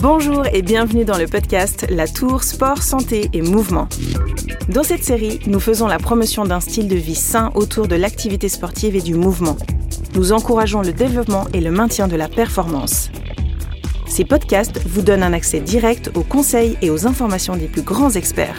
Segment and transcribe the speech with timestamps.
[0.00, 3.88] Bonjour et bienvenue dans le podcast La Tour Sport, Santé et Mouvement.
[4.68, 8.48] Dans cette série, nous faisons la promotion d'un style de vie sain autour de l'activité
[8.48, 9.56] sportive et du mouvement.
[10.14, 13.10] Nous encourageons le développement et le maintien de la performance.
[14.06, 18.10] Ces podcasts vous donnent un accès direct aux conseils et aux informations des plus grands
[18.10, 18.56] experts.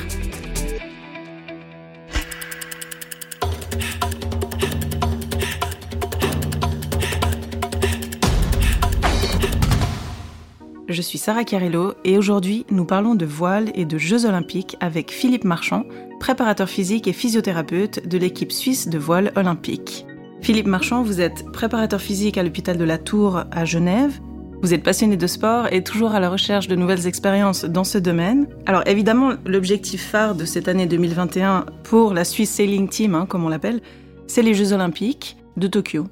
[10.90, 15.12] Je suis Sarah Carello et aujourd'hui nous parlons de voile et de Jeux olympiques avec
[15.12, 15.84] Philippe Marchand,
[16.20, 20.08] préparateur physique et physiothérapeute de l'équipe suisse de voile olympique.
[20.42, 24.20] Philippe Marchand, vous êtes préparateur physique à l'hôpital de la Tour à Genève.
[24.64, 28.00] Vous êtes passionné de sport et toujours à la recherche de nouvelles expériences dans ce
[28.00, 28.48] domaine.
[28.66, 33.46] Alors évidemment, l'objectif phare de cette année 2021 pour la Swiss Sailing Team, hein, comme
[33.46, 33.82] on l'appelle,
[34.26, 36.08] c'est les Jeux olympiques de Tokyo.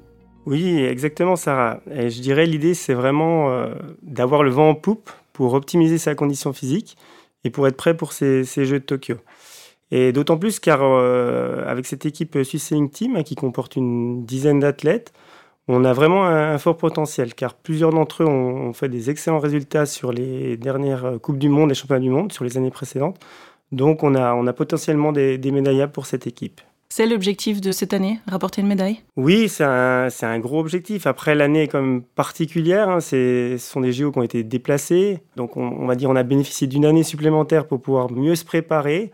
[0.48, 1.82] Oui, exactement, Sarah.
[1.86, 6.54] Je dirais l'idée, c'est vraiment euh, d'avoir le vent en poupe pour optimiser sa condition
[6.54, 6.96] physique
[7.44, 9.16] et pour être prêt pour ces, Jeux de Tokyo.
[9.90, 14.58] Et d'autant plus car euh, avec cette équipe Swiss Team hein, qui comporte une dizaine
[14.60, 15.12] d'athlètes,
[15.68, 19.84] on a vraiment un, fort potentiel car plusieurs d'entre eux ont, fait des excellents résultats
[19.84, 23.20] sur les dernières euh, Coupes du Monde et Championnats du Monde, sur les années précédentes.
[23.70, 26.62] Donc on a, on a potentiellement des, des médaillables pour cette équipe.
[26.98, 28.98] C'est l'objectif de cette année, rapporter une médaille?
[29.14, 31.06] Oui, c'est un, un, gros objectif.
[31.06, 32.88] Après, l'année est quand même particulière.
[32.88, 32.98] Hein.
[32.98, 35.20] Ce sont des JO qui ont été déplacés.
[35.36, 39.12] Donc, on, va dire on a bénéficié d'une année supplémentaire pour pouvoir mieux se préparer.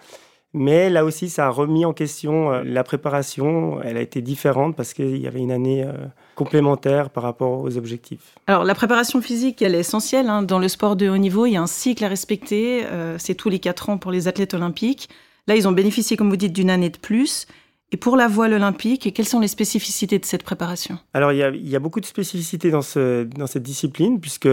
[0.54, 3.82] Mais là aussi, ça a remis en question euh, la préparation.
[3.82, 5.92] Elle a été différente parce qu'il y avait une année euh,
[6.36, 8.34] complémentaire par rapport aux objectifs.
[8.46, 10.30] Alors, la préparation physique, elle est essentielle.
[10.30, 10.42] Hein.
[10.42, 12.86] Dans le sport de haut niveau, il y a un cycle à respecter.
[12.86, 15.10] Euh, c'est tous les quatre ans pour les athlètes olympiques.
[15.46, 17.46] Là, ils ont bénéficié, comme vous dites, d'une année de plus.
[17.94, 20.98] Et pour la voile olympique, quelles sont les spécificités de cette préparation?
[21.12, 24.48] Alors, il y, a, beaucoup de spécificités dans, cette discipline, puisque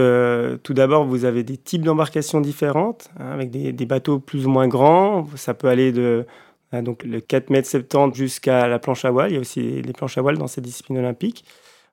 [0.62, 4.68] tout d'abord, vous avez des types d'embarcations différentes, hein, avec des, bateaux plus ou moins
[4.68, 5.26] grands.
[5.34, 6.24] Ça peut aller de
[6.70, 9.32] hein, donc, le 4 mètres 70 jusqu'à la planche à voile.
[9.32, 11.44] Il y a aussi des planches à voile dans cette discipline olympique.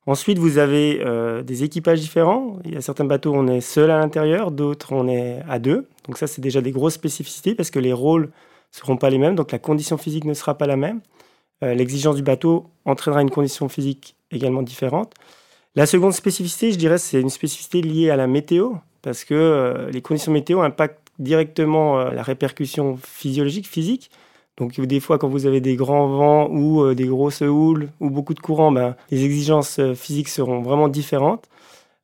[0.05, 2.59] Ensuite, vous avez euh, des équipages différents.
[2.63, 5.57] Il y a certains bateaux où on est seul à l'intérieur, d'autres on est à
[5.57, 5.87] deux.
[6.05, 9.17] Donc ça, c'est déjà des grosses spécificités parce que les rôles ne seront pas les
[9.17, 11.01] mêmes, donc la condition physique ne sera pas la même.
[11.63, 15.13] Euh, l'exigence du bateau entraînera une condition physique également différente.
[15.75, 19.89] La seconde spécificité, je dirais, c'est une spécificité liée à la météo, parce que euh,
[19.91, 24.09] les conditions météo impactent directement euh, la répercussion physiologique, physique.
[24.57, 28.33] Donc des fois, quand vous avez des grands vents ou des grosses houles ou beaucoup
[28.33, 31.45] de courant, ben, les exigences physiques seront vraiment différentes.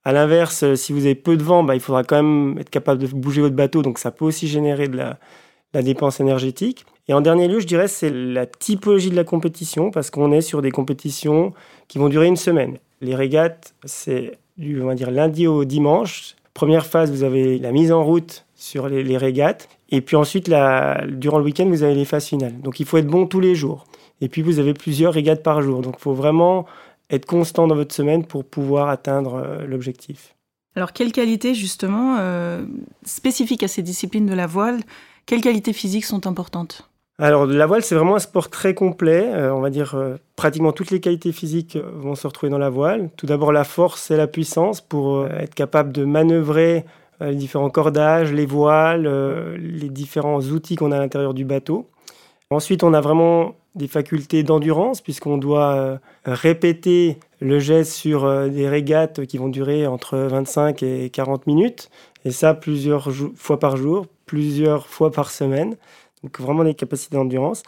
[0.06, 3.02] À l'inverse, si vous avez peu de vent, ben, il faudra quand même être capable
[3.02, 6.86] de bouger votre bateau, donc ça peut aussi générer de la dépense énergétique.
[7.08, 10.42] Et en dernier lieu, je dirais, c'est la typologie de la compétition, parce qu'on est
[10.42, 11.54] sur des compétitions
[11.88, 12.78] qui vont durer une semaine.
[13.02, 16.36] Les régates, c'est du on va dire, lundi au dimanche.
[16.54, 19.68] Première phase, vous avez la mise en route sur les, régates.
[19.90, 22.60] Et puis ensuite, durant le week-end, vous avez les phases finales.
[22.62, 23.86] Donc il faut être bon tous les jours.
[24.22, 25.82] Et puis vous avez plusieurs régates par jour.
[25.82, 26.66] Donc il faut vraiment
[27.12, 30.34] être constant dans votre semaine pour pouvoir atteindre euh, l'objectif.
[30.76, 32.66] Alors quelles qualités justement euh,
[33.04, 34.80] spécifiques à ces disciplines de la voile
[35.26, 36.88] quelles qualités physiques sont importantes?
[37.18, 39.32] Alors, la voile, c'est vraiment un sport très complet.
[39.34, 42.58] Euh, on va dire euh, pratiquement toutes les qualités physiques euh, vont se retrouver dans
[42.58, 43.10] la voile.
[43.16, 46.86] Tout d'abord, la force et la puissance pour être capable de manœuvrer
[47.22, 49.08] les différents cordages, les voiles,
[49.58, 51.88] les différents outils qu'on a à l'intérieur du bateau.
[52.50, 59.26] Ensuite, on a vraiment des facultés d'endurance puisqu'on doit répéter le geste sur des régates
[59.28, 61.90] qui vont durer entre 25 et 40 minutes.
[62.26, 65.78] Et ça plusieurs fois par jour, plusieurs fois par semaine.
[66.26, 67.62] Donc vraiment des capacités d'endurance.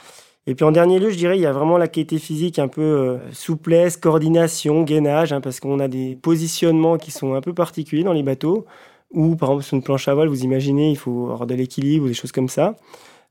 [0.48, 2.68] Et puis en dernier lieu, je dirais, il y a vraiment la qualité physique, un
[2.68, 7.54] peu euh, souplesse, coordination, gainage, hein, parce qu'on a des positionnements qui sont un peu
[7.54, 8.66] particuliers dans les bateaux.
[9.12, 12.06] Ou par exemple sur une planche à voile, vous imaginez, il faut avoir de l'équilibre
[12.06, 12.76] ou des choses comme ça.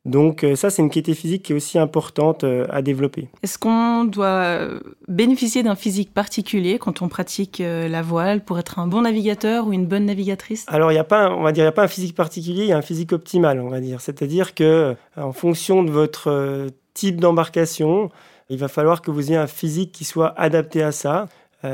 [0.07, 3.29] Donc euh, ça, c'est une qualité physique qui est aussi importante euh, à développer.
[3.43, 4.69] Est-ce qu'on doit
[5.09, 9.67] bénéficier d'un physique particulier quand on pratique euh, la voile pour être un bon navigateur
[9.67, 10.65] ou une bonne navigatrice?
[10.69, 12.69] Alors, il n'y a pas, on va dire, il a pas un physique particulier, il
[12.69, 14.01] y a un physique optimal, on va dire.
[14.01, 18.11] C'est-à-dire que, en fonction de votre type d'embarcation,
[18.49, 21.27] il va falloir que vous ayez un physique qui soit adapté à ça.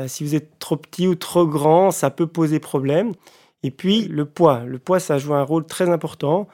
[0.07, 3.11] si vous êtes trop petit ou trop grand, ça peut poser problème.
[3.61, 4.63] Et puis, le poids.
[4.65, 6.47] Le poids, ça joue un rôle très important.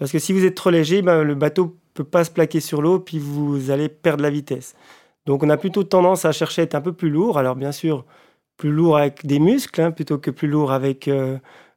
[0.00, 2.80] Parce que si vous êtes trop léger, ben, le bateau peut pas se plaquer sur
[2.80, 4.74] l'eau, puis vous allez perdre la vitesse.
[5.26, 7.38] Donc on a plutôt tendance à chercher à être un peu plus lourd.
[7.38, 8.06] Alors bien sûr,
[8.56, 11.36] plus lourd avec des muscles, hein, plutôt que plus lourd avec euh,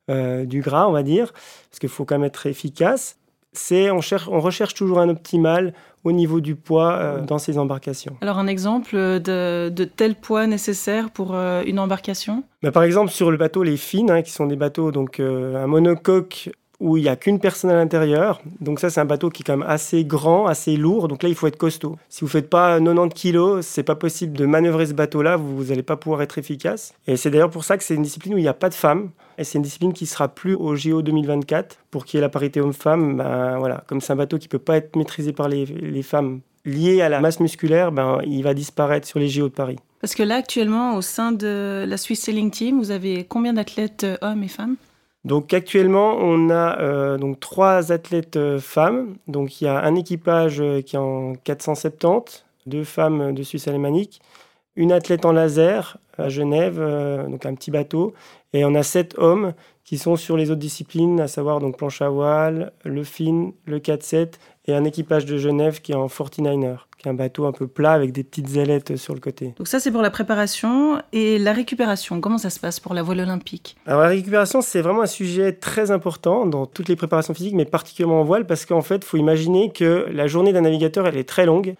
[0.09, 1.33] euh, du gras, on va dire,
[1.69, 3.17] parce qu'il faut quand même être efficace.
[3.51, 5.73] c'est on, cherche, on recherche toujours un optimal
[6.05, 8.15] au niveau du poids euh, dans ces embarcations.
[8.21, 12.45] Alors un exemple de, de tel poids nécessaire pour une embarcation?
[12.61, 15.67] Bah, Par exemple sur le bateau les fines, hein, qui sont des bateaux donc un
[15.67, 16.49] monocoque
[16.83, 18.41] où il n'y a qu'une personne à l'intérieur.
[18.59, 21.07] Donc ça, c'est un bateau qui est quand même assez grand, assez lourd.
[21.07, 21.97] Donc là, il faut être costaud.
[22.09, 25.37] Si vous ne faites pas 90 kilos, c'est pas possible de manœuvrer ce bateau-là.
[25.37, 26.93] Vous n'allez pas pouvoir être efficace.
[27.07, 28.73] Et c'est d'ailleurs pour ça que c'est une discipline où il n'y a pas de
[28.73, 29.11] femmes.
[29.37, 32.29] Et c'est une discipline qui sera plus au JO 2024 pour qu'il y ait la
[32.29, 33.15] parité homme-femme.
[33.15, 37.01] Ben, voilà, comme c'est un bateau qui peut pas être maîtrisé par les, femmes lié
[37.01, 39.77] à la masse musculaire, ben, il va disparaître sur les JO de Paris.
[40.01, 44.03] Parce que là, actuellement, au sein de la Swiss Sailing Team, vous avez combien d'athlètes
[44.03, 44.75] euh, hommes et femmes?
[45.25, 49.15] Donc actuellement, on a euh, donc trois athlètes euh, femmes.
[49.27, 53.67] Donc il y a un équipage euh, qui est en 470, deux femmes de Suisse
[53.69, 54.21] alémanique,
[54.75, 58.13] une athlète en laser à Genève, un petit bateau,
[58.53, 59.53] et on a sept hommes
[59.83, 63.79] qui sont sur les autres disciplines, à savoir donc planche à voile, le fin, le
[63.79, 64.33] 4-7
[64.65, 67.67] et un équipage de Genève qui est en 49er, qui est un bateau un peu
[67.67, 69.53] plat avec des petites ailettes sur le côté.
[69.57, 72.21] Donc ça c'est pour la préparation et la récupération.
[72.21, 73.75] Comment ça se passe pour la voile olympique?
[73.85, 77.65] Alors la récupération c'est vraiment un sujet très important dans toutes les préparations physiques, mais
[77.65, 81.17] particulièrement en voile parce qu'en fait il faut imaginer que la journée d'un navigateur elle
[81.17, 81.75] est très longue.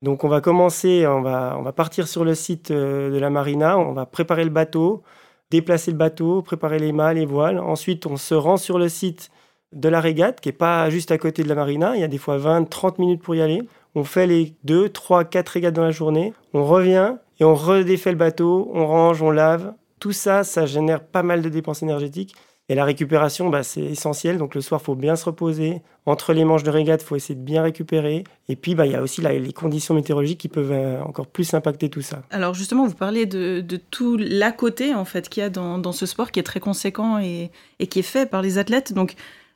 [0.00, 3.30] Donc on va commencer, on va, on va partir sur le site euh, de la
[3.30, 5.04] marina, on va préparer le bateau,
[5.52, 7.58] déplacer le bateau, préparer les mâts, les voiles.
[7.60, 9.30] Ensuite on se rend sur le site
[9.72, 11.94] de la régate, qui n'est pas juste à côté de la marina.
[11.94, 13.62] Il y a des fois 20, 30 minutes pour y aller.
[13.94, 16.32] On fait les 2, 3, 4 régates dans la journée.
[16.54, 19.74] On revient et on redéfait le bateau, on range, on lave.
[20.00, 22.34] Tout ça, ça génère pas mal de dépenses énergétiques.
[22.72, 24.38] Et la récupération, bah, c'est essentiel.
[24.38, 25.82] Donc le soir, il faut bien se reposer.
[26.06, 28.24] Entre les manches de régate, il faut essayer de bien récupérer.
[28.48, 31.52] Et puis, bah, il y a aussi les conditions météorologiques qui peuvent euh, encore plus
[31.52, 32.22] impacter tout ça.
[32.30, 36.06] Alors justement, vous parlez de, tout l'à côté en fait qu'il y a dans, ce
[36.06, 37.50] sport qui est très conséquent et,
[37.90, 38.94] qui est fait par les athlètes.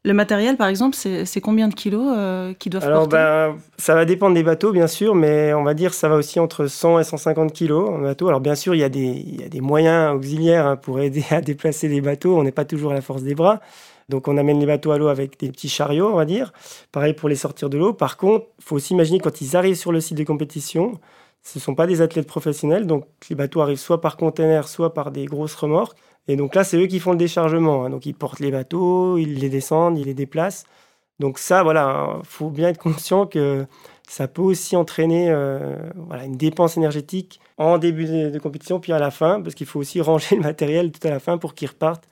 [0.06, 4.04] Le matériel, par exemple, c'est combien de kilos euh, qui doivent Alors, ben, ça va
[4.04, 7.00] dépendre des bateaux, bien sûr, mais on va dire que ça va aussi entre 100
[7.00, 8.28] et 150 kilos en bateau.
[8.28, 11.88] Alors, bien sûr, il y a des, des moyens auxiliaires hein, pour aider à déplacer
[11.88, 12.38] les bateaux.
[12.38, 13.60] On n'est pas toujours à la force des bras.
[14.08, 16.52] Donc, on amène les bateaux à l'eau avec des petits chariots, on va dire.
[16.92, 17.92] Pareil pour les sortir de l'eau.
[17.92, 21.00] Par contre, il faut aussi imaginer quand ils arrivent sur le site de compétition,
[21.42, 22.86] ce ne sont pas des athlètes professionnels.
[22.86, 25.98] Donc, les bateaux arrivent soit par container, soit par des grosses remorques.
[26.28, 27.84] Et donc là, c'est eux qui font le déchargement.
[27.84, 27.90] Hein.
[27.90, 30.64] Donc ils portent les bateaux, ils les descendent, ils les déplacent.
[31.19, 33.67] Donc ça, voilà, faut bien être conscient que
[34.08, 35.76] ça peut aussi entraîner euh,
[36.25, 40.00] une dépense énergétique en début de, compétition, puis à la fin, parce qu'il faut aussi
[40.02, 42.08] ranger le matériel tout à la fin pour qu'ils repartent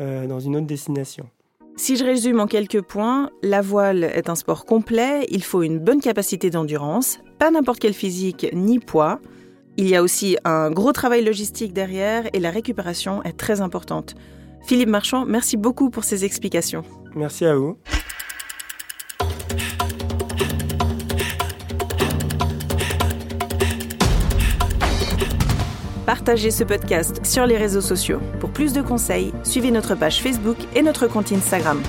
[0.00, 1.28] euh, dans une autre destination.
[1.76, 5.78] Si je résume en quelques points, la voile est un sport complet, il faut une
[5.78, 9.20] bonne capacité d'endurance, pas n'importe quel physique ni poids,
[9.78, 14.16] il y a aussi un gros travail logistique derrière et la récupération est très importante.
[14.66, 16.82] Philippe Marchand, merci beaucoup pour ces explications.
[17.14, 17.78] Merci à vous.
[26.04, 28.18] Partagez ce podcast sur les réseaux sociaux.
[28.40, 31.80] Pour plus de conseils, suivez notre page Facebook et notre compte Instagram.